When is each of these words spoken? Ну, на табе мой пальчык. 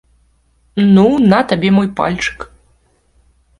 Ну, 0.95 1.03
на 1.35 1.43
табе 1.53 1.69
мой 1.77 1.89
пальчык. 2.01 2.49